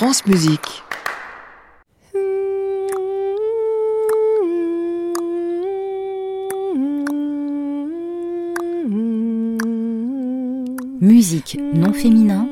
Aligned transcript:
France 0.00 0.24
Musique. 0.24 0.82
Musique 11.02 11.58
non 11.74 11.92
féminin. 11.92 12.48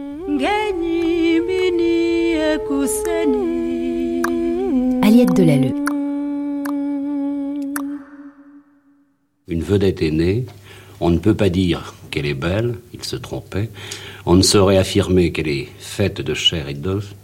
Aliette 5.03 5.33
Delalleux. 5.33 5.73
Une 9.49 9.63
vedette 9.63 10.03
est 10.03 10.11
née, 10.11 10.45
on 11.01 11.09
ne 11.09 11.17
peut 11.17 11.33
pas 11.33 11.49
dire 11.49 11.95
qu'elle 12.11 12.27
est 12.27 12.35
belle, 12.35 12.75
il 12.93 13.03
se 13.05 13.17
trompait, 13.17 13.71
on 14.27 14.35
ne 14.35 14.43
saurait 14.43 14.77
affirmer 14.77 15.33
qu'elle 15.33 15.49
est 15.49 15.69
faite 15.79 16.21
de 16.21 16.35
chair 16.35 16.69
et 16.69 16.75
d'os, 16.75 17.15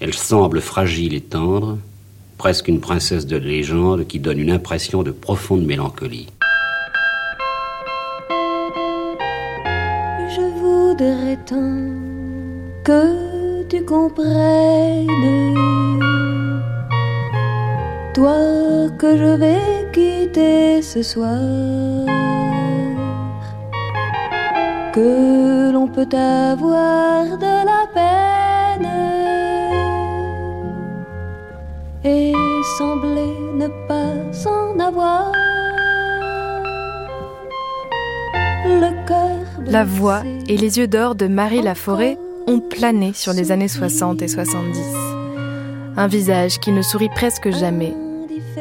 elle 0.00 0.14
semble 0.14 0.60
fragile 0.62 1.14
et 1.14 1.20
tendre, 1.20 1.78
presque 2.38 2.68
une 2.68 2.80
princesse 2.80 3.26
de 3.26 3.36
légende 3.36 4.06
qui 4.06 4.18
donne 4.18 4.38
une 4.38 4.50
impression 4.50 5.02
de 5.02 5.10
profonde 5.10 5.64
mélancolie. 5.64 6.28
Je 10.34 10.40
voudrais 10.58 11.38
tant 11.44 11.90
que 12.82 13.62
tu 13.68 13.84
comprennes, 13.84 15.06
toi 18.14 18.88
que 18.98 19.18
je 19.18 19.36
vais 19.36 19.90
quitter 19.92 20.80
ce 20.80 21.02
soir, 21.02 21.38
que 24.94 25.70
l'on 25.70 25.88
peut 25.88 26.08
avoir 26.16 27.36
de 27.36 27.66
la 27.66 27.86
et 32.80 32.82
sembler 32.82 33.36
ne 33.54 33.68
pas 33.86 34.48
en 34.48 34.78
avoir. 34.78 35.32
Le 38.64 39.06
cœur 39.06 39.38
La 39.66 39.84
voix 39.84 40.22
et 40.48 40.56
les 40.56 40.78
yeux 40.78 40.88
d'or 40.88 41.14
de 41.14 41.26
Marie 41.26 41.62
Laforêt 41.62 42.16
ont 42.46 42.60
plané 42.60 43.12
sur 43.12 43.32
les 43.32 43.52
années 43.52 43.68
60 43.68 44.22
et 44.22 44.28
70. 44.28 44.78
Un 45.96 46.06
visage 46.06 46.58
qui 46.58 46.72
ne 46.72 46.82
sourit 46.82 47.10
presque 47.14 47.50
jamais, 47.50 47.94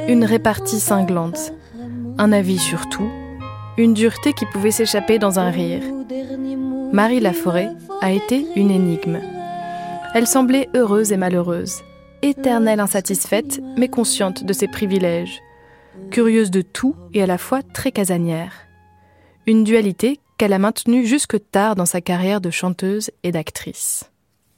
une 0.07 0.25
répartie 0.25 0.79
cinglante, 0.79 1.53
un 2.17 2.31
avis 2.31 2.59
sur 2.59 2.89
tout, 2.89 3.09
une 3.77 3.93
dureté 3.93 4.33
qui 4.33 4.45
pouvait 4.45 4.71
s'échapper 4.71 5.19
dans 5.19 5.39
un 5.39 5.49
rire. 5.49 5.81
Marie 6.91 7.21
Laforêt 7.21 7.69
a 8.01 8.11
été 8.11 8.45
une 8.55 8.71
énigme. 8.71 9.19
Elle 10.13 10.27
semblait 10.27 10.69
heureuse 10.75 11.11
et 11.11 11.17
malheureuse, 11.17 11.83
éternelle 12.21 12.79
insatisfaite 12.79 13.61
mais 13.77 13.87
consciente 13.87 14.43
de 14.43 14.53
ses 14.53 14.67
privilèges, 14.67 15.41
curieuse 16.11 16.51
de 16.51 16.61
tout 16.61 16.95
et 17.13 17.23
à 17.23 17.27
la 17.27 17.37
fois 17.37 17.61
très 17.61 17.91
casanière. 17.91 18.53
Une 19.47 19.63
dualité 19.63 20.19
qu'elle 20.37 20.53
a 20.53 20.59
maintenue 20.59 21.05
jusque 21.05 21.37
tard 21.51 21.75
dans 21.75 21.85
sa 21.85 22.01
carrière 22.01 22.41
de 22.41 22.49
chanteuse 22.49 23.11
et 23.23 23.31
d'actrice. 23.31 24.09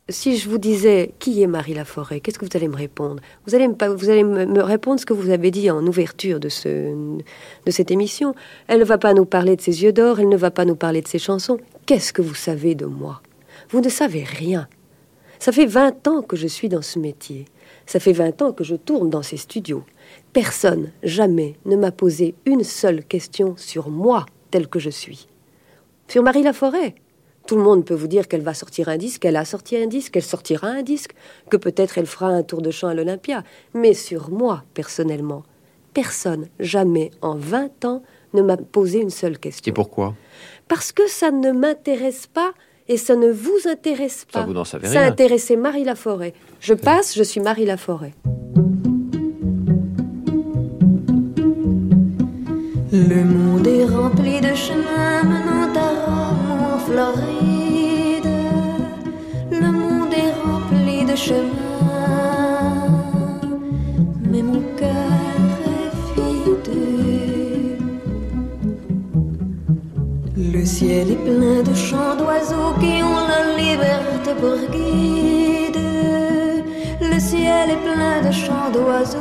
Si 0.10 0.38
je 0.38 0.50
vous 0.50 0.58
disais 0.58 1.14
qui 1.20 1.42
est 1.42 1.48
Marie 1.48 1.74
Laforêt, 1.74 2.20
qu'est-ce 2.20 2.38
que 2.38 2.46
vous 2.46 2.58
allez 2.58 2.68
me 2.68 2.76
répondre? 2.76 3.22
Vous 3.46 3.56
allez, 3.56 3.68
me, 3.68 3.76
vous 3.96 4.10
allez 4.10 4.24
me 4.24 4.62
répondre 4.62 5.00
ce 5.00 5.06
que 5.06 5.14
vous 5.14 5.30
avez 5.30 5.52
dit 5.52 5.72
en 5.72 5.86
ouverture 5.88 6.40
de, 6.40 6.50
ce, 6.50 6.68
de 7.66 7.72
cette 7.72 7.92
émission. 7.92 8.36
Elle 8.68 8.80
ne 8.80 8.86
va 8.86 8.98
pas 8.98 9.14
nous 9.14 9.26
parler 9.26 9.56
de 9.56 9.62
ses 9.62 9.84
yeux 9.84 9.94
d'or, 9.94 10.20
elle 10.20 10.28
ne 10.30 10.38
va 10.38 10.52
pas 10.52 10.66
nous 10.66 10.76
parler 10.76 11.02
de 11.02 11.08
ses 11.08 11.20
chansons. 11.20 11.58
Qu'est-ce 11.86 12.12
que 12.12 12.22
vous 12.22 12.36
savez 12.36 12.76
de 12.76 12.86
moi? 12.86 13.22
Vous 13.70 13.80
ne 13.80 13.90
savez 13.90 14.24
rien. 14.24 14.68
Ça 15.42 15.52
fait 15.52 15.66
20 15.66 16.08
ans 16.08 16.22
que 16.22 16.36
je 16.36 16.46
suis 16.46 16.70
dans 16.70 16.84
ce 16.84 17.00
métier. 17.00 17.46
Ça 17.88 18.00
fait 18.00 18.14
20 18.14 18.44
ans 18.44 18.52
que 18.54 18.64
je 18.64 18.76
tourne 18.76 19.10
dans 19.10 19.24
ces 19.24 19.38
studios. 19.38 19.84
Personne, 20.34 20.92
jamais, 21.02 21.56
ne 21.66 21.76
m'a 21.76 21.92
posé 21.92 22.36
une 22.46 22.64
seule 22.64 23.04
question 23.04 23.56
sur 23.58 23.90
moi 23.90 24.28
tel 24.52 24.68
que 24.68 24.78
je 24.78 24.92
suis. 24.92 25.28
Sur 26.08 26.22
Marie 26.22 26.44
Laforêt, 26.44 26.94
tout 27.48 27.56
le 27.56 27.64
monde 27.64 27.86
peut 27.86 27.96
vous 27.96 28.06
dire 28.06 28.28
qu'elle 28.28 28.44
va 28.44 28.54
sortir 28.54 28.88
un 28.88 28.98
disque, 28.98 29.24
qu'elle 29.24 29.36
a 29.36 29.44
sorti 29.44 29.76
un 29.78 29.88
disque, 29.88 30.14
qu'elle 30.14 30.22
sortira 30.22 30.68
un 30.68 30.84
disque, 30.84 31.16
que 31.50 31.58
peut-être 31.58 31.98
elle 31.98 32.06
fera 32.06 32.28
un 32.28 32.44
tour 32.44 32.62
de 32.62 32.70
chant 32.70 32.90
à 32.90 32.94
l'Olympia. 32.94 33.44
Mais 33.74 33.96
sur 33.96 34.30
moi, 34.30 34.64
personnellement, 34.76 35.42
personne, 35.96 36.50
jamais, 36.60 37.10
en 37.24 37.34
20 37.34 37.86
ans, 37.86 38.04
ne 38.36 38.44
m'a 38.44 38.58
posé 38.58 39.00
une 39.00 39.10
seule 39.10 39.40
question. 39.40 39.72
Et 39.72 39.74
pourquoi? 39.74 40.14
Parce 40.68 40.92
que 40.92 41.08
ça 41.08 41.32
ne 41.32 41.52
m'intéresse 41.52 42.28
pas 42.28 42.54
et 42.92 42.98
ça 42.98 43.16
ne 43.16 43.32
vous 43.32 43.60
intéresse 43.70 44.26
pas. 44.32 44.40
Ça, 44.42 44.46
vous 44.46 44.54
n'en 44.54 44.66
savez 44.66 44.86
Ça 44.88 45.00
rien. 45.00 45.08
intéressait 45.08 45.56
Marie 45.56 45.86
Laforêt. 45.86 46.34
Je 46.60 46.74
passe, 46.74 47.16
je 47.16 47.24
suis 47.24 47.40
Marie 47.40 47.66
Laforêt. 47.66 48.14
Le 52.92 53.24
monde 53.24 53.66
est 53.68 53.86
rempli 53.86 54.42
de 54.42 54.54
chemins 54.54 55.24
menant 55.24 55.74
à 55.74 55.90
Rome 56.06 56.74
en 56.74 56.80
Floride. 56.80 58.30
Le 59.52 59.72
monde 59.72 60.14
est 60.14 60.34
rempli 60.46 61.06
de 61.06 61.16
chemins, 61.16 61.71
Le 70.54 70.66
ciel 70.66 71.12
est 71.12 71.16
plein 71.16 71.64
de 71.64 71.74
chants 71.74 72.16
d'oiseaux 72.18 72.74
qui 72.80 73.02
ont 73.02 73.26
la 73.26 73.56
liberté 73.58 74.34
pour 74.38 74.58
guide. 74.70 75.78
Le 77.00 77.20
ciel 77.20 77.70
est 77.70 77.78
plein 77.78 78.22
de 78.28 78.32
chants 78.32 78.70
d'oiseaux, 78.74 79.20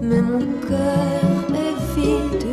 mais 0.00 0.22
mon 0.22 0.40
cœur 0.66 1.44
est 1.54 1.76
vide. 2.00 2.46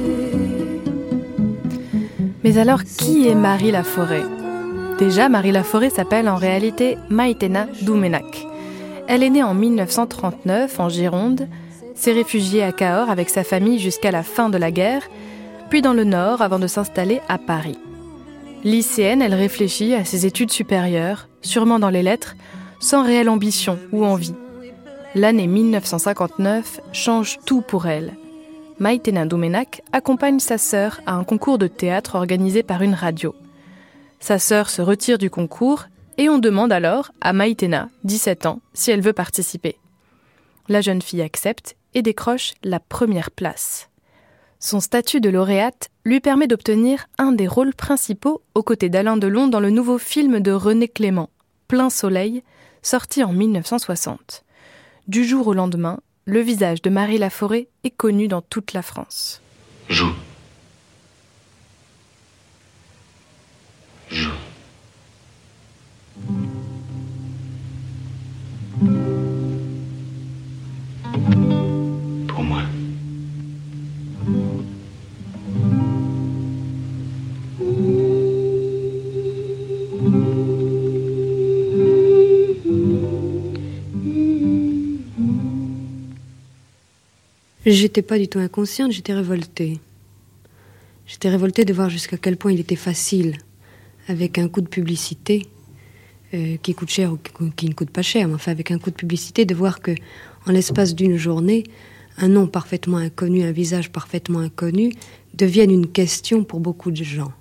Mais 2.44 2.58
alors, 2.58 2.84
qui 2.84 3.30
est 3.30 3.36
Marie 3.36 3.72
Laforêt? 3.72 4.26
Déjà, 5.00 5.30
Marie 5.30 5.54
Laforêt 5.54 5.90
s'appelle 5.90 6.28
en 6.28 6.36
réalité 6.36 6.98
Maïtena 7.10 7.68
Doumenac. 7.82 8.46
Elle 9.08 9.24
est 9.24 9.30
née 9.30 9.44
en 9.44 9.54
1939 9.54 10.82
en 10.82 10.90
Gironde, 10.90 11.48
s'est 11.96 12.12
réfugiée 12.12 12.64
à 12.64 12.74
Cahors 12.74 13.10
avec 13.10 13.30
sa 13.30 13.46
famille 13.46 13.80
jusqu'à 13.80 14.12
la 14.12 14.24
fin 14.24 14.50
de 14.50 14.58
la 14.58 14.72
guerre, 14.72 15.04
puis 15.70 15.82
dans 15.82 15.94
le 15.94 16.04
Nord 16.04 16.42
avant 16.42 16.60
de 16.60 16.68
s'installer 16.68 17.22
à 17.28 17.38
Paris. 17.38 17.78
Lycéenne, 18.64 19.22
elle 19.22 19.34
réfléchit 19.34 19.94
à 19.94 20.06
ses 20.06 20.26
études 20.26 20.52
supérieures, 20.52 21.28
sûrement 21.42 21.80
dans 21.80 21.90
les 21.90 22.04
lettres, 22.04 22.36
sans 22.80 23.04
réelle 23.04 23.30
ambition 23.30 23.78
ou 23.92 24.06
envie. 24.06 24.34
L'année 25.14 25.48
1959 25.48 26.82
change 26.92 27.38
tout 27.46 27.62
pour 27.62 27.86
elle. 27.88 28.14
Maïtena 28.80 29.26
Doumenac 29.26 29.82
accompagne 29.94 30.40
sa 30.40 30.58
sœur 30.58 31.00
à 31.06 31.14
un 31.14 31.24
concours 31.24 31.58
de 31.58 31.68
théâtre 31.68 32.16
organisé 32.16 32.64
par 32.64 32.82
une 32.82 32.94
radio. 32.94 33.34
Sa 34.20 34.40
sœur 34.40 34.70
se 34.70 34.82
retire 34.82 35.18
du 35.18 35.30
concours 35.30 35.86
et 36.18 36.28
on 36.30 36.40
demande 36.40 36.72
alors 36.72 37.12
à 37.22 37.32
Maïtena, 37.32 37.90
17 38.04 38.46
ans, 38.46 38.62
si 38.74 38.92
elle 38.92 39.02
veut 39.02 39.14
participer. 39.14 39.78
La 40.68 40.82
jeune 40.82 41.02
fille 41.02 41.22
accepte 41.22 41.76
et 41.94 42.02
décroche 42.02 42.54
la 42.64 42.80
première 42.80 43.32
place. 43.32 43.90
Son 44.66 44.80
statut 44.80 45.22
de 45.22 45.30
lauréate 45.30 45.92
lui 46.06 46.20
permet 46.20 46.48
d'obtenir 46.48 47.06
un 47.20 47.34
des 47.34 47.48
rôles 47.48 47.76
principaux 47.76 48.42
aux 48.56 48.64
côtés 48.64 48.90
d'Alain 48.90 49.16
Delon 49.16 49.48
dans 49.48 49.60
le 49.60 49.70
nouveau 49.70 50.00
film 50.00 50.40
de 50.40 50.52
René 50.52 50.88
Clément, 50.88 51.30
Plein 51.68 51.92
Soleil, 51.92 52.42
sorti 52.82 53.24
en 53.24 53.32
1960. 53.32 54.44
Du 55.08 55.24
jour 55.24 55.46
au 55.46 55.54
lendemain, 55.54 56.00
le 56.26 56.40
visage 56.40 56.82
de 56.82 56.90
Marie 56.90 57.20
Laforêt 57.20 57.68
est 57.84 57.92
connu 57.92 58.28
dans 58.28 58.42
toute 58.42 58.74
la 58.74 58.82
France. 58.82 59.40
Joue. 59.88 60.16
Joue. 64.10 64.32
J'étais 87.66 88.04
pas 88.04 88.20
du 88.20 88.28
tout 88.28 88.38
inconsciente, 88.38 88.92
j'étais 88.92 89.14
révoltée. 89.14 89.80
J'étais 91.08 91.30
révoltée 91.30 91.66
de 91.66 91.74
voir 91.74 91.90
jusqu'à 91.90 92.18
quel 92.18 92.38
point 92.38 92.52
il 92.52 92.60
était 92.60 92.76
facile, 92.76 93.38
avec 94.08 94.38
un 94.38 94.48
coup 94.48 94.62
de 94.62 94.68
publicité, 94.68 95.48
euh, 96.36 96.58
qui 96.62 96.76
coûte 96.76 96.90
cher 96.90 97.12
ou 97.14 97.18
qui, 97.56 97.68
ne 97.68 97.74
coûte 97.74 97.90
pas 97.90 98.04
cher, 98.04 98.28
mais 98.28 98.36
enfin 98.36 98.52
avec 98.52 98.70
un 98.70 98.78
coup 98.78 98.92
de 98.92 98.96
publicité, 98.96 99.46
de 99.46 99.56
voir 99.56 99.82
que, 99.82 99.92
en 100.46 100.52
l'espace 100.52 100.94
d'une 100.94 101.18
journée, 101.18 101.64
un 102.18 102.28
nom 102.28 102.46
parfaitement 102.46 102.98
inconnu, 102.98 103.42
un 103.42 103.52
visage 103.52 103.92
parfaitement 103.92 104.40
inconnu, 104.40 104.92
devienne 105.34 105.72
une 105.72 105.88
question 105.88 106.44
pour 106.44 106.60
beaucoup 106.60 106.92
de 106.92 107.04
gens, 107.04 107.34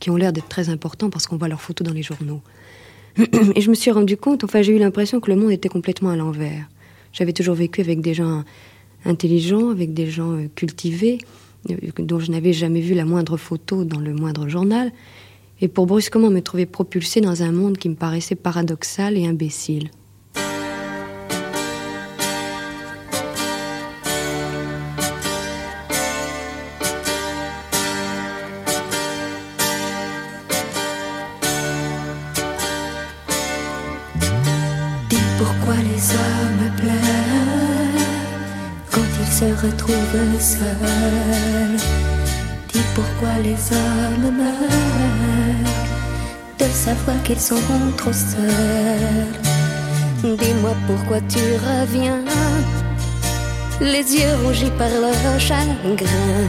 qui 0.00 0.10
ont 0.10 0.16
l'air 0.16 0.32
d'être 0.32 0.48
très 0.48 0.70
importants 0.70 1.08
parce 1.08 1.28
qu'on 1.28 1.36
voit 1.36 1.48
leurs 1.48 1.62
photos 1.62 1.86
dans 1.86 1.94
les 1.94 2.02
journaux. 2.02 2.42
Et 3.54 3.60
je 3.60 3.70
me 3.70 3.76
suis 3.76 3.92
rendu 3.92 4.16
compte, 4.16 4.42
enfin 4.42 4.60
j'ai 4.62 4.74
eu 4.74 4.78
l'impression 4.78 5.20
que 5.20 5.30
le 5.30 5.36
monde 5.36 5.52
était 5.52 5.68
complètement 5.68 6.10
à 6.10 6.16
l'envers. 6.16 6.68
J'avais 7.12 7.32
toujours 7.32 7.54
vécu 7.54 7.80
avec 7.80 8.00
des 8.00 8.14
gens 8.14 8.42
intelligents, 9.04 9.70
avec 9.70 9.94
des 9.94 10.06
gens 10.06 10.32
euh, 10.32 10.48
cultivés, 10.54 11.18
euh, 11.70 11.76
dont 11.98 12.18
je 12.18 12.30
n'avais 12.30 12.52
jamais 12.52 12.80
vu 12.80 12.94
la 12.94 13.04
moindre 13.04 13.36
photo 13.36 13.84
dans 13.84 14.00
le 14.00 14.12
moindre 14.12 14.48
journal, 14.48 14.92
et 15.60 15.68
pour 15.68 15.86
brusquement 15.86 16.30
me 16.30 16.40
trouver 16.40 16.66
propulsée 16.66 17.20
dans 17.20 17.42
un 17.42 17.52
monde 17.52 17.78
qui 17.78 17.88
me 17.88 17.94
paraissait 17.94 18.34
paradoxal 18.34 19.16
et 19.16 19.26
imbécile. 19.26 19.90
Retrouve 39.50 40.40
seul. 40.40 41.76
Dis 42.72 42.86
pourquoi 42.94 43.34
les 43.42 43.56
hommes 43.72 44.36
meurent 44.36 45.72
de 46.58 46.64
savoir 46.64 47.22
qu'ils 47.24 47.40
sont 47.40 47.56
trop 47.96 48.12
seuls. 48.12 49.32
Dis-moi 50.22 50.74
pourquoi 50.86 51.20
tu 51.28 51.40
reviens, 51.68 52.24
les 53.80 54.14
yeux 54.14 54.34
rougis 54.44 54.70
par 54.78 54.88
le 54.88 55.38
chagrin. 55.38 56.46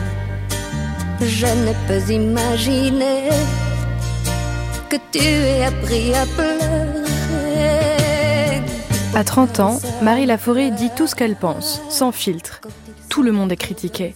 Je 1.21 1.47
ne 1.47 1.73
peux 1.87 2.11
imaginer 2.11 3.29
que 4.89 4.97
tu 5.11 5.19
aies 5.19 5.65
appris 5.65 6.13
à 6.13 6.25
pleurer. 6.35 7.02
À 9.15 9.23
30 9.23 9.59
ans, 9.59 9.79
Marie 10.01 10.25
Laforêt 10.25 10.71
dit 10.71 10.89
tout 10.95 11.07
ce 11.07 11.15
qu'elle 11.15 11.35
pense, 11.35 11.81
sans 11.89 12.11
filtre 12.11 12.61
tout 13.13 13.21
le 13.21 13.31
monde 13.31 13.51
est 13.51 13.57
critiqué. 13.57 14.15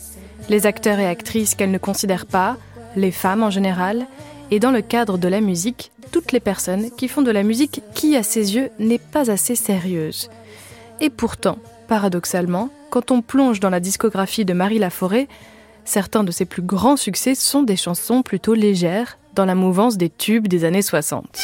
Les 0.49 0.65
acteurs 0.65 0.97
et 0.97 1.05
actrices 1.05 1.53
qu'elle 1.53 1.69
ne 1.69 1.77
considère 1.77 2.25
pas, 2.25 2.57
les 2.95 3.11
femmes 3.11 3.43
en 3.43 3.51
général, 3.51 4.07
et 4.49 4.59
dans 4.59 4.71
le 4.71 4.81
cadre 4.81 5.19
de 5.19 5.27
la 5.27 5.39
musique, 5.39 5.91
toutes 6.11 6.31
les 6.31 6.39
personnes 6.39 6.89
qui 6.97 7.07
font 7.07 7.21
de 7.21 7.29
la 7.29 7.43
musique 7.43 7.83
qui, 7.93 8.15
à 8.15 8.23
ses 8.23 8.55
yeux, 8.55 8.71
n'est 8.79 8.97
pas 8.97 9.29
assez 9.29 9.53
sérieuse. 9.53 10.31
Et 10.99 11.11
pourtant, 11.11 11.59
paradoxalement, 11.87 12.69
quand 12.89 13.11
on 13.11 13.21
plonge 13.21 13.59
dans 13.59 13.69
la 13.69 13.79
discographie 13.79 14.45
de 14.45 14.53
Marie 14.53 14.79
Laforêt, 14.79 15.27
certains 15.85 16.23
de 16.23 16.31
ses 16.31 16.45
plus 16.45 16.63
grands 16.63 16.97
succès 16.97 17.35
sont 17.35 17.61
des 17.61 17.75
chansons 17.75 18.23
plutôt 18.23 18.55
légères, 18.55 19.19
dans 19.35 19.45
la 19.45 19.53
mouvance 19.53 19.97
des 19.97 20.09
tubes 20.09 20.47
des 20.47 20.65
années 20.65 20.81
60. 20.81 21.37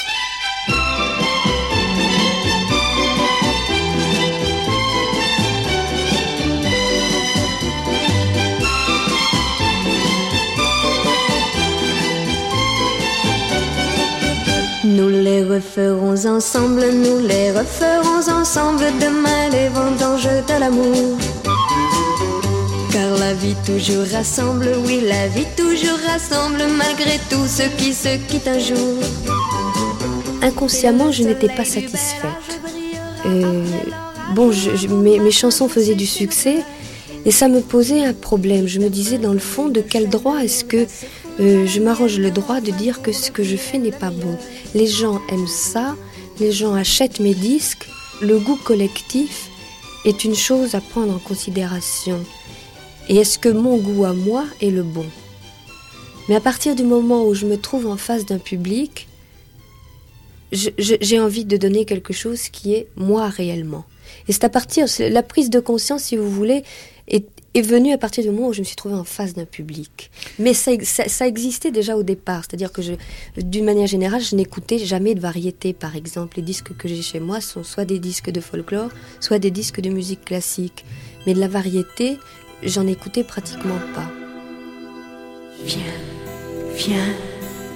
Nous 14.94 15.10
les 15.10 15.44
referons 15.44 16.16
ensemble, 16.28 16.84
nous 16.92 17.26
les 17.28 17.50
referons 17.52 18.32
ensemble 18.32 18.86
demain 19.02 19.50
les 19.52 19.68
vendanges 19.70 20.26
de 20.48 20.60
l'amour. 20.60 21.18
Car 22.92 23.18
la 23.18 23.34
vie 23.34 23.56
toujours 23.66 24.06
rassemble, 24.12 24.70
oui, 24.86 25.02
la 25.04 25.28
vie 25.30 25.48
toujours 25.58 25.98
rassemble 26.06 26.62
malgré 26.78 27.18
tout 27.28 27.48
ce 27.48 27.64
qui 27.76 27.92
se 27.92 28.18
quitte 28.28 28.48
un 28.48 28.60
jour. 28.60 29.00
Inconsciemment, 30.44 31.12
je 31.12 31.24
n'étais 31.24 31.48
pas 31.50 31.66
satisfaite. 31.66 32.62
Euh, 33.26 33.66
bon, 34.36 34.52
mes, 34.90 35.18
mes 35.18 35.32
chansons 35.32 35.70
faisaient 35.70 35.96
du 35.96 36.06
succès 36.06 36.58
et 37.26 37.32
ça 37.32 37.48
me 37.48 37.62
posait 37.62 38.06
un 38.06 38.14
problème. 38.14 38.68
Je 38.68 38.80
me 38.80 38.90
disais, 38.90 39.18
dans 39.18 39.34
le 39.34 39.40
fond, 39.40 39.70
de 39.70 39.82
quel 39.82 40.08
droit 40.08 40.38
est-ce 40.44 40.64
que 40.64 40.86
euh, 41.40 41.66
je 41.66 41.80
m'arrange 41.80 42.20
le 42.20 42.32
droit 42.32 42.62
de 42.62 42.72
dire 42.72 43.02
que 43.02 43.12
ce 43.12 43.32
que 43.32 43.44
je 43.44 43.56
fais 43.56 43.80
n'est 43.80 43.92
pas 43.92 44.12
bon. 44.12 44.38
Les 44.76 44.88
gens 44.88 45.22
aiment 45.30 45.48
ça, 45.48 45.96
les 46.40 46.52
gens 46.52 46.74
achètent 46.74 47.20
mes 47.20 47.34
disques, 47.34 47.88
le 48.22 48.38
goût 48.40 48.60
collectif 48.64 49.50
est 50.06 50.24
une 50.24 50.36
chose 50.36 50.76
à 50.76 50.82
prendre 50.82 51.14
en 51.14 51.20
considération. 51.20 52.24
Et 53.10 53.18
est-ce 53.18 53.40
que 53.40 53.50
mon 53.50 53.78
goût 53.78 54.06
à 54.06 54.14
moi 54.14 54.46
est 54.62 54.70
le 54.70 54.84
bon? 54.84 55.06
Mais 56.30 56.36
à 56.36 56.40
partir 56.40 56.76
du 56.76 56.84
moment 56.84 57.26
où 57.26 57.34
je 57.34 57.46
me 57.46 57.58
trouve 57.58 57.88
en 57.88 57.98
face 57.98 58.26
d'un 58.26 58.38
public, 58.38 59.08
j'ai 60.52 61.20
envie 61.20 61.46
de 61.46 61.58
donner 61.58 61.86
quelque 61.86 62.14
chose 62.14 62.50
qui 62.50 62.74
est 62.74 62.88
moi 62.96 63.28
réellement. 63.28 63.86
Et 64.28 64.34
c'est 64.34 64.44
à 64.44 64.50
partir, 64.50 64.86
la 65.00 65.24
prise 65.24 65.50
de 65.50 65.60
conscience, 65.60 66.04
si 66.04 66.18
vous 66.18 66.30
voulez, 66.30 66.64
est, 67.08 67.26
est 67.54 67.62
venue 67.62 67.94
à 67.94 67.98
partir 67.98 68.24
du 68.24 68.32
moment 68.32 68.48
où 68.48 68.54
je 68.54 68.60
me 68.60 68.66
suis 68.66 68.76
trouvée 68.76 68.96
en 68.96 69.04
face 69.04 69.34
d'un 69.34 69.46
public. 69.46 70.10
Mais 70.40 70.54
ça, 70.54 70.72
existait 71.28 71.72
déjà 71.72 71.96
au 71.96 72.04
départ, 72.04 72.44
c'est-à-dire 72.44 72.72
que 72.72 72.82
d'une 73.38 73.66
manière 73.66 73.88
générale, 73.88 74.22
je 74.22 74.36
n'écoutais 74.36 74.80
jamais 74.80 75.16
de 75.16 75.20
variété. 75.20 75.74
Par 75.74 75.96
exemple, 75.96 76.38
les 76.38 76.44
disques 76.44 76.76
que 76.76 76.88
j'ai 76.88 77.02
chez 77.02 77.20
moi 77.20 77.42
sont 77.42 77.64
soit 77.64 77.86
des 77.86 78.00
disques 78.00 78.32
de 78.32 78.42
folklore, 78.42 78.90
soit 79.20 79.40
des 79.40 79.52
disques 79.52 79.82
de 79.82 79.90
musique 79.90 80.26
classique. 80.26 80.86
Mais 81.26 81.34
de 81.34 81.40
la 81.40 81.48
variété, 81.48 82.18
j'en 82.64 82.88
écoutais 82.88 83.24
pratiquement 83.24 83.80
pas. 83.94 84.10
Viens, 85.66 85.80
viens, 86.76 87.14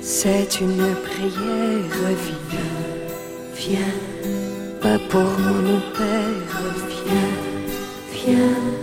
c'est 0.01 0.59
une 0.59 0.95
prière, 1.03 2.17
viens, 2.49 3.79
viens, 3.79 4.06
pour 5.09 5.21
mon 5.21 5.79
père, 5.97 6.61
viens, 6.89 7.33
viens. 8.13 8.77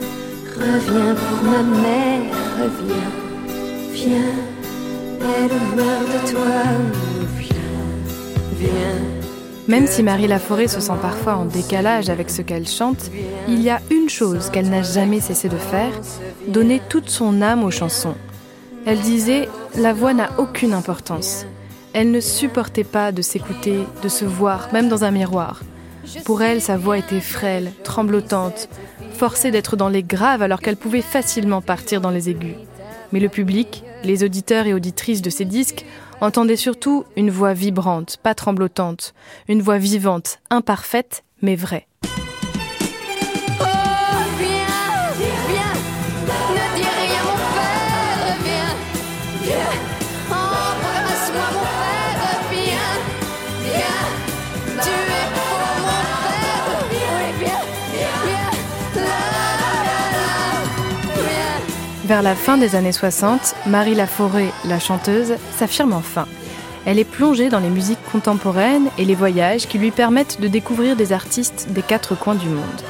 Reviens 0.56 1.15
pour 1.15 1.51
ma 1.51 1.62
mère, 1.62 2.33
reviens, 2.61 3.11
viens, 3.93 4.35
elle 5.21 5.77
meurt 5.77 6.06
de 6.06 6.31
toi, 6.31 6.62
viens, 7.39 7.56
viens. 8.56 8.71
Même 9.67 9.87
si 9.87 10.03
Marie 10.03 10.29
Laforêt 10.29 10.69
se 10.69 10.81
sent 10.81 10.93
parfois 11.03 11.37
en 11.37 11.47
décalage 11.47 12.11
avec 12.11 12.31
ce 12.31 12.43
qu'elle 12.43 12.69
chante, 12.69 13.11
il 13.49 13.62
y 13.62 13.71
a 13.71 13.81
une 13.91 14.09
chose 14.09 14.51
qu'elle 14.51 14.69
n'a 14.69 14.83
jamais 14.83 15.21
cessé 15.21 15.49
de 15.49 15.56
faire, 15.56 15.93
donner 16.47 16.81
toute 16.89 17.09
son 17.09 17.43
âme 17.43 17.65
aux 17.65 17.73
chansons. 17.73 18.15
Elle 18.87 19.01
disait⁇ 19.01 19.49
La 19.81 19.93
voix 19.93 20.15
n'a 20.15 20.31
aucune 20.39 20.75
importance⁇ 20.75 21.43
Elle 21.95 22.11
ne 22.11 22.21
supportait 22.21 22.85
pas 22.85 23.11
de 23.11 23.23
s'écouter, 23.23 23.81
de 24.03 24.09
se 24.09 24.25
voir, 24.25 24.69
même 24.73 24.89
dans 24.89 25.03
un 25.03 25.11
miroir. 25.11 25.62
Pour 26.25 26.43
elle, 26.43 26.61
sa 26.61 26.77
voix 26.77 26.99
était 26.99 27.20
frêle, 27.20 27.73
tremblotante, 27.82 28.69
forcée 29.13 29.51
d'être 29.51 29.77
dans 29.77 29.89
les 29.89 30.03
graves 30.03 30.43
alors 30.43 30.61
qu'elle 30.61 30.77
pouvait 30.77 31.03
facilement 31.03 31.63
partir 31.63 32.01
dans 32.01 32.11
les 32.11 32.31
aigus. 32.31 32.56
Mais 33.13 33.20
le 33.20 33.29
public, 33.29 33.84
les 34.03 34.25
auditeurs 34.25 34.67
et 34.67 34.75
auditrices 34.75 35.23
de 35.23 35.31
ces 35.31 35.44
disques, 35.44 35.84
entendaient 36.20 36.56
surtout 36.56 37.05
une 37.17 37.31
voix 37.31 37.53
vibrante, 37.53 38.19
pas 38.23 38.34
tremblotante, 38.34 39.15
une 39.49 39.63
voix 39.63 39.79
vivante, 39.79 40.39
imparfaite, 40.51 41.25
mais 41.43 41.56
vraie. 41.56 41.87
Vers 62.05 62.20
la 62.20 62.34
fin 62.34 62.58
des 62.58 62.77
années 62.77 62.93
60, 62.93 63.55
Marie 63.67 63.94
Laforêt, 63.94 64.51
la 64.67 64.79
chanteuse, 64.79 65.37
s'affirme 65.56 65.94
enfin. 65.94 66.27
Elle 66.84 66.99
est 66.99 67.05
plongée 67.05 67.49
dans 67.49 67.61
les 67.61 67.70
musiques 67.70 68.05
contemporaines 68.13 68.91
et 68.99 69.06
les 69.06 69.15
voyages 69.15 69.67
qui 69.67 69.79
lui 69.79 69.91
permettent 69.91 70.39
de 70.39 70.49
découvrir 70.49 70.96
des 70.96 71.15
artistes 71.15 71.69
des 71.70 71.81
quatre 71.81 72.15
coins 72.15 72.34
du 72.34 72.51
monde. 72.51 72.82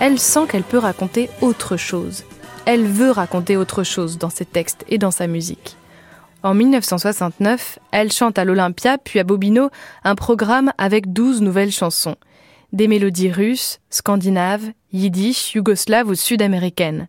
Elle 0.00 0.18
sent 0.18 0.48
qu'elle 0.48 0.64
peut 0.64 0.78
raconter 0.78 1.30
autre 1.40 1.76
chose. 1.76 2.24
Elle 2.66 2.86
veut 2.86 3.12
raconter 3.12 3.56
autre 3.56 3.84
chose 3.84 4.18
dans 4.18 4.30
ses 4.30 4.46
textes 4.46 4.84
et 4.88 4.98
dans 4.98 5.12
sa 5.12 5.28
musique. 5.28 5.76
En 6.42 6.52
1969, 6.52 7.78
elle 7.92 8.10
chante 8.10 8.36
à 8.36 8.44
l'Olympia 8.44 8.98
puis 8.98 9.20
à 9.20 9.24
Bobino 9.24 9.70
un 10.02 10.16
programme 10.16 10.72
avec 10.76 11.12
12 11.12 11.40
nouvelles 11.40 11.70
chansons. 11.70 12.16
Des 12.72 12.88
mélodies 12.88 13.30
russes, 13.30 13.78
scandinaves, 13.90 14.72
yiddish, 14.92 15.54
yougoslaves 15.54 16.08
ou 16.08 16.16
sud-américaines. 16.16 17.06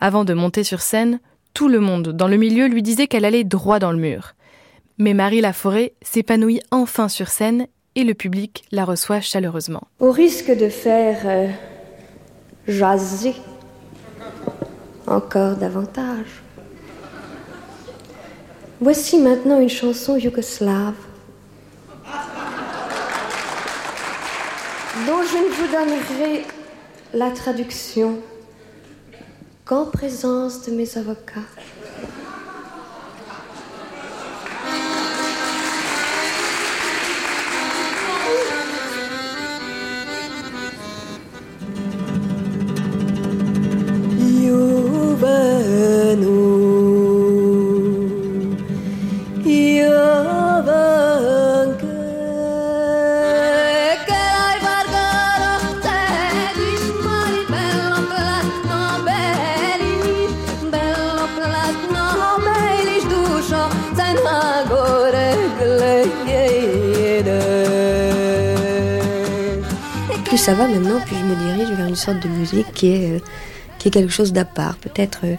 Avant 0.00 0.24
de 0.24 0.34
monter 0.34 0.64
sur 0.64 0.80
scène, 0.80 1.20
tout 1.52 1.68
le 1.68 1.80
monde 1.80 2.08
dans 2.08 2.28
le 2.28 2.36
milieu 2.36 2.66
lui 2.66 2.82
disait 2.82 3.06
qu'elle 3.06 3.24
allait 3.24 3.44
droit 3.44 3.78
dans 3.78 3.92
le 3.92 3.98
mur. 3.98 4.34
Mais 4.98 5.14
Marie 5.14 5.40
Laforêt 5.40 5.94
s'épanouit 6.02 6.60
enfin 6.70 7.08
sur 7.08 7.28
scène 7.28 7.66
et 7.94 8.04
le 8.04 8.14
public 8.14 8.64
la 8.72 8.84
reçoit 8.84 9.20
chaleureusement. 9.20 9.88
Au 10.00 10.10
risque 10.10 10.50
de 10.50 10.68
faire 10.68 11.18
euh, 11.24 11.48
jaser 12.66 13.34
encore 15.06 15.56
davantage, 15.56 16.42
voici 18.80 19.18
maintenant 19.18 19.60
une 19.60 19.68
chanson 19.68 20.16
yougoslave. 20.16 20.94
dont 25.06 25.22
je 25.22 25.36
ne 25.36 25.48
vous 25.50 25.72
donnerai 25.72 26.44
la 27.12 27.30
traduction 27.32 28.20
qu'en 29.64 29.86
présence 29.86 30.62
de 30.66 30.72
mes 30.72 30.98
avocats. 30.98 31.40
Ça 70.44 70.52
va 70.52 70.68
maintenant, 70.68 71.00
puis 71.06 71.16
je 71.16 71.24
me 71.24 71.34
dirige 71.36 71.74
vers 71.74 71.86
une 71.86 71.96
sorte 71.96 72.20
de 72.20 72.28
musique 72.28 72.70
qui 72.74 72.88
est, 72.88 73.12
euh, 73.12 73.18
qui 73.78 73.88
est 73.88 73.90
quelque 73.90 74.12
chose 74.12 74.34
d'à 74.34 74.44
part. 74.44 74.76
Peut-être 74.76 75.20
euh, 75.24 75.36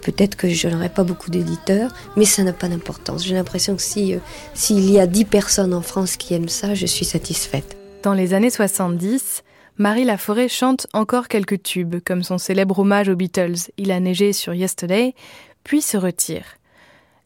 peut-être 0.00 0.36
que 0.36 0.48
je 0.48 0.68
n'aurai 0.68 0.88
pas 0.88 1.04
beaucoup 1.04 1.30
d'éditeurs, 1.30 1.92
mais 2.16 2.24
ça 2.24 2.42
n'a 2.42 2.54
pas 2.54 2.66
d'importance. 2.66 3.26
J'ai 3.26 3.34
l'impression 3.34 3.76
que 3.76 3.82
si, 3.82 4.14
euh, 4.14 4.18
s'il 4.54 4.90
y 4.90 4.98
a 4.98 5.06
dix 5.06 5.26
personnes 5.26 5.74
en 5.74 5.82
France 5.82 6.16
qui 6.16 6.32
aiment 6.32 6.48
ça, 6.48 6.74
je 6.74 6.86
suis 6.86 7.04
satisfaite. 7.04 7.76
Dans 8.02 8.14
les 8.14 8.32
années 8.32 8.48
70, 8.48 9.42
Marie 9.76 10.04
Laforêt 10.04 10.48
chante 10.48 10.86
encore 10.94 11.28
quelques 11.28 11.62
tubes, 11.62 11.96
comme 12.02 12.22
son 12.22 12.38
célèbre 12.38 12.78
hommage 12.78 13.10
aux 13.10 13.16
Beatles, 13.16 13.68
Il 13.76 13.90
a 13.92 14.00
neigé 14.00 14.32
sur 14.32 14.54
Yesterday, 14.54 15.14
puis 15.62 15.82
se 15.82 15.98
retire. 15.98 16.56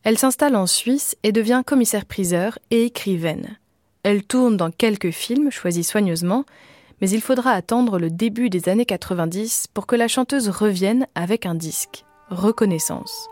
Elle 0.03 0.19
s'installe 0.19 0.57
en 0.57 0.67
Suisse 0.67 1.15
et 1.23 1.31
devient 1.31 1.63
commissaire-priseur 1.65 2.59
et 2.73 2.87
écrivaine. 2.87 3.59
Elle 4.03 4.25
tourne 4.25 4.57
dans 4.57 4.73
quelques 4.73 5.13
films 5.13 5.53
choisis 5.53 5.89
soigneusement, 5.89 6.45
mais 7.01 7.11
il 7.11 7.21
faudra 7.21 7.53
attendre 7.53 7.99
le 7.99 8.11
début 8.11 8.51
des 8.51 8.69
années 8.69 8.87
90 8.87 9.69
pour 9.73 9.87
que 9.87 9.97
la 9.97 10.09
chanteuse 10.09 10.49
revienne 10.49 11.07
avec 11.15 11.47
un 11.47 11.55
disque, 11.55 12.05
Reconnaissance. 12.29 13.29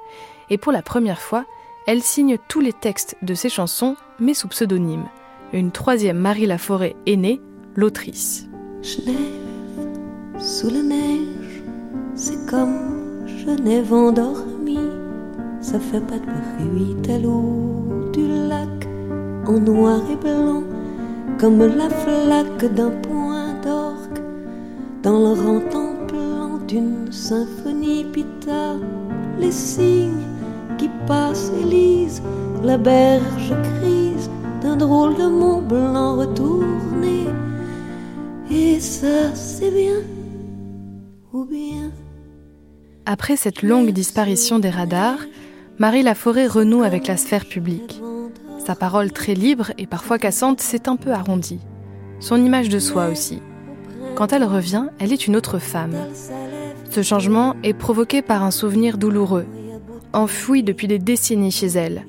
Et 0.50 0.58
pour 0.58 0.72
la 0.72 0.82
première 0.82 1.20
fois, 1.20 1.44
elle 1.86 2.02
signe 2.02 2.38
tous 2.48 2.60
les 2.60 2.72
textes 2.72 3.16
de 3.22 3.34
ses 3.34 3.48
chansons, 3.48 3.96
mais 4.18 4.34
sous 4.34 4.48
pseudonyme. 4.48 5.06
Une 5.52 5.70
troisième 5.70 6.18
Marie 6.18 6.46
Laforêt 6.46 6.96
est 7.06 7.16
née, 7.16 7.40
l'autrice. 7.74 8.46
sous 8.82 10.70
la 10.70 10.82
neige, 10.82 11.62
c'est 12.14 12.46
comme 12.46 13.26
Genève 13.26 13.92
endormie. 13.92 14.78
Ça 15.60 15.80
fait 15.80 16.00
pas 16.00 16.18
de 16.18 16.26
bruit 16.26 17.14
à 17.14 17.18
l'eau 17.18 18.10
du 18.12 18.26
lac, 18.48 18.88
en 19.46 19.58
noir 19.58 20.00
et 20.10 20.16
blanc, 20.16 20.62
comme 21.38 21.58
la 21.58 21.88
flaque 21.88 22.74
d'un 22.74 22.90
dans 25.08 25.20
le 25.20 25.40
rentemplant 25.40 26.58
d'une 26.68 27.10
symphonie 27.10 28.04
pita, 28.12 28.74
les 29.38 29.50
signes 29.50 30.26
qui 30.76 30.90
passent 31.06 31.50
et 31.58 31.64
lisent 31.64 32.22
la 32.62 32.76
berge 32.76 33.54
grise 33.78 34.28
d'un 34.60 34.76
drôle 34.76 35.16
de 35.16 35.26
mont 35.26 35.62
blanc 35.62 36.16
retourné. 36.18 37.24
Et 38.50 38.80
ça, 38.80 39.34
c'est 39.34 39.70
bien, 39.70 40.02
ou 41.32 41.46
bien? 41.46 41.90
Après 43.06 43.36
cette 43.36 43.62
longue 43.62 43.92
disparition 43.92 44.58
des 44.58 44.68
radars, 44.68 45.20
Marie 45.78 46.02
Laforêt 46.02 46.48
renoue 46.48 46.82
avec 46.82 47.06
la 47.06 47.16
sphère 47.16 47.46
publique. 47.46 48.02
Sa 48.58 48.74
parole 48.74 49.10
très 49.12 49.32
libre 49.32 49.72
et 49.78 49.86
parfois 49.86 50.18
cassante 50.18 50.60
s'est 50.60 50.86
un 50.86 50.96
peu 50.96 51.12
arrondie. 51.12 51.60
Son 52.20 52.36
image 52.36 52.68
de 52.68 52.78
soi 52.78 53.08
aussi. 53.08 53.40
Quand 54.18 54.32
elle 54.32 54.42
revient, 54.42 54.86
elle 54.98 55.12
est 55.12 55.28
une 55.28 55.36
autre 55.36 55.60
femme. 55.60 55.94
Ce 56.90 57.02
changement 57.02 57.54
est 57.62 57.72
provoqué 57.72 58.20
par 58.20 58.42
un 58.42 58.50
souvenir 58.50 58.98
douloureux, 58.98 59.46
enfoui 60.12 60.64
depuis 60.64 60.88
des 60.88 60.98
décennies 60.98 61.52
chez 61.52 61.68
elle. 61.68 62.04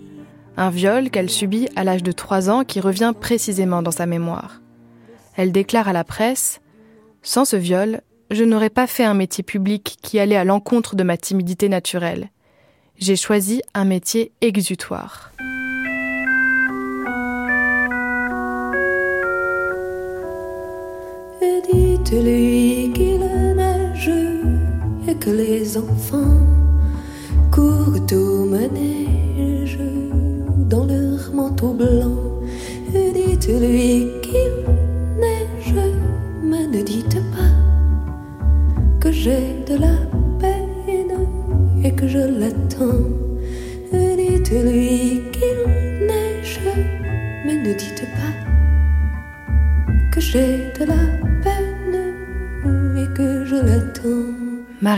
Un 0.57 0.71
viol 0.71 1.11
qu'elle 1.11 1.29
subit 1.29 1.69
à 1.75 1.83
l'âge 1.83 2.01
de 2.01 2.11
3 2.11 2.49
ans 2.49 2.63
qui 2.63 2.79
revient 2.79 3.13
précisément 3.13 3.83
dans 3.83 3.91
sa 3.91 4.07
mémoire. 4.07 4.59
Elle 5.35 5.51
déclare 5.51 5.87
à 5.87 5.93
la 5.93 6.03
presse 6.03 6.61
Sans 7.21 7.45
ce 7.45 7.57
viol, 7.57 8.01
je 8.31 8.43
n'aurais 8.43 8.71
pas 8.71 8.87
fait 8.87 9.05
un 9.05 9.13
métier 9.13 9.43
public 9.43 9.99
qui 10.01 10.17
allait 10.17 10.35
à 10.35 10.45
l'encontre 10.45 10.95
de 10.95 11.03
ma 11.03 11.15
timidité 11.15 11.69
naturelle. 11.69 12.31
J'ai 12.97 13.17
choisi 13.17 13.61
un 13.75 13.85
métier 13.85 14.31
exutoire. 14.41 15.31
Dites-lui 22.11 22.91
qu'il 22.95 23.19
neige 23.55 24.11
et 25.07 25.13
que 25.13 25.29
les 25.29 25.77
enfants 25.77 26.41
courent 27.51 28.01
au 28.13 28.45
manège 28.45 29.77
dans 30.57 30.85
leur 30.85 31.31
manteau 31.31 31.71
blanc. 31.73 32.17
Dites-lui 32.91 34.07
qu'il 34.23 34.88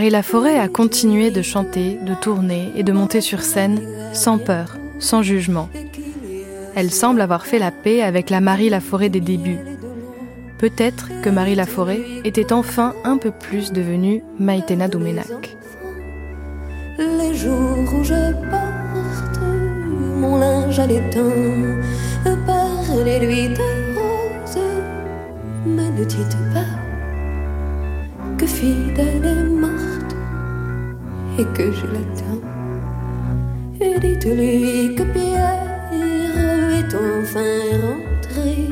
Marie 0.02 0.10
Laforêt 0.10 0.58
a 0.58 0.66
continué 0.66 1.30
de 1.30 1.42
chanter, 1.42 1.96
de 2.04 2.14
tourner 2.14 2.72
et 2.74 2.82
de 2.82 2.90
monter 2.90 3.20
sur 3.20 3.40
scène 3.40 3.80
sans 4.12 4.36
peur, 4.36 4.76
sans 4.98 5.22
jugement. 5.22 5.68
Elle 6.74 6.90
semble 6.90 7.20
avoir 7.20 7.46
fait 7.46 7.60
la 7.60 7.70
paix 7.70 8.02
avec 8.02 8.28
la 8.28 8.40
Marie 8.40 8.68
Laforêt 8.68 9.10
des 9.10 9.20
débuts. 9.20 9.60
Peut-être 10.58 11.08
que 11.22 11.30
Marie 11.30 11.54
Laforêt 11.54 12.00
était 12.24 12.52
enfin 12.52 12.96
un 13.04 13.16
peu 13.16 13.30
plus 13.30 13.70
devenue 13.70 14.24
Maïtena 14.40 14.88
Doumenac. 14.88 15.56
Les 16.98 17.36
jours 17.36 17.94
où 17.94 18.02
je 18.02 18.32
porte 18.50 19.40
mon 20.16 20.36
linge 20.36 20.80
à 20.80 20.88
de 20.88 20.94
rose, 23.94 24.58
mais 25.64 25.90
ne 25.90 26.04
dites 26.04 26.36
pas 26.52 26.66
que 28.36 28.46
fidèle 28.48 29.24
est 29.24 29.44
morte 29.44 29.91
et 31.38 31.44
que 31.56 31.72
je 31.72 31.86
l'attends. 31.86 32.42
Et 33.80 33.98
dites-lui 33.98 34.94
que 34.94 35.02
Pierre 35.02 35.90
est 35.92 36.94
enfin 36.94 37.54
rentré, 37.82 38.70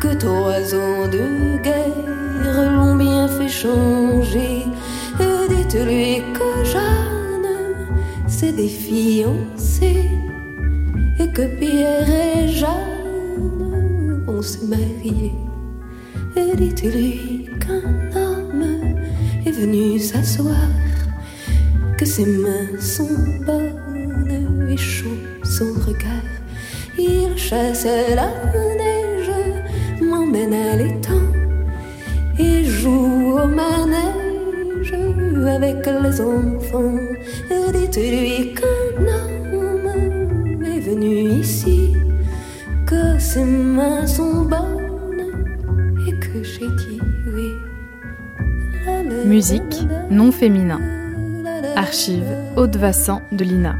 que 0.00 0.14
trois 0.14 0.74
ans 0.74 1.06
de 1.08 1.58
guerre 1.62 2.72
l'ont 2.74 2.96
bien 2.96 3.28
fait 3.28 3.48
changer. 3.48 4.64
Et 5.20 5.54
dites-lui 5.54 6.22
que 6.32 6.64
Jeanne 6.64 7.48
s'est 8.26 8.52
défiancée 8.52 10.08
et 11.20 11.28
que 11.28 11.46
Pierre 11.58 12.08
et 12.08 12.48
Jeanne 12.48 14.24
vont 14.26 14.42
se 14.42 14.64
marier. 14.64 15.32
Et 16.36 16.56
dites-lui 16.56 17.46
qu'un 17.60 18.18
homme 18.18 18.96
est 19.46 19.50
venu 19.50 19.98
s'asseoir, 19.98 20.56
que 22.02 22.08
ses 22.08 22.26
mains 22.26 22.80
sont 22.80 23.16
bonnes 23.46 24.68
et 24.68 24.76
chaud 24.76 25.20
son 25.44 25.72
regard. 25.86 26.30
Il 26.98 27.38
chasse 27.38 27.86
la 28.16 28.28
neige, 28.76 29.30
m'emmène 30.00 30.52
à 30.52 30.74
l'étang 30.74 31.28
et 32.40 32.64
joue 32.64 33.38
au 33.38 33.46
manège 33.46 34.94
avec 35.46 35.86
les 35.86 36.20
enfants. 36.20 36.98
Dites-lui 37.72 38.54
qu'un 38.54 39.06
homme 39.14 40.64
est 40.64 40.80
venu 40.80 41.38
ici, 41.40 41.94
que 42.84 43.16
ses 43.20 43.44
mains 43.44 44.08
sont 44.08 44.42
bonnes 44.42 45.30
et 46.08 46.14
que 46.18 46.42
j'ai 46.42 46.66
dit 46.66 47.00
oui. 47.32 47.52
Musique 49.24 49.86
non 50.10 50.32
féminin. 50.32 50.91
Archive 51.82 52.36
Haute 52.56 52.76
Vassan 52.76 53.22
de 53.32 53.44
l'INA. 53.44 53.74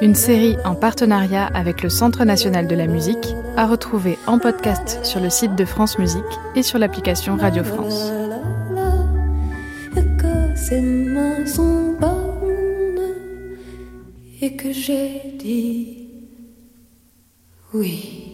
Une 0.00 0.14
série 0.14 0.56
en 0.64 0.74
partenariat 0.74 1.50
avec 1.52 1.82
le 1.82 1.90
Centre 1.90 2.24
national 2.24 2.66
de 2.66 2.74
la 2.74 2.86
musique 2.86 3.36
à 3.58 3.66
retrouver 3.66 4.18
en 4.26 4.38
podcast 4.38 5.00
sur 5.04 5.20
le 5.20 5.28
site 5.28 5.54
de 5.54 5.66
France 5.66 5.98
Musique 5.98 6.22
et 6.56 6.62
sur 6.62 6.78
l'application 6.78 7.36
Radio 7.36 7.62
France. 7.62 8.10
Mains 10.72 11.46
sont 11.46 11.94
bonnes 12.00 13.14
et 14.40 14.56
que 14.56 14.72
j'ai 14.72 15.36
dit 15.38 16.08
oui. 17.74 18.33